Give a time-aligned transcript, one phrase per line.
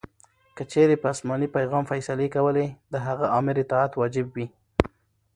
[0.55, 4.47] کې چیري په اسماني پیغام فیصلې کولې؛ د هغه آمر اطاعت واجب يي.